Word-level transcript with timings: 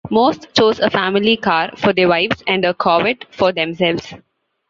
Most 0.09 0.51
chose 0.55 0.79
a 0.79 0.89
family 0.89 1.37
car 1.37 1.69
for 1.77 1.93
their 1.93 2.07
wives 2.07 2.41
and 2.47 2.65
a 2.65 2.73
Corvette 2.73 3.23
for 3.29 3.51
themselves. 3.51 4.15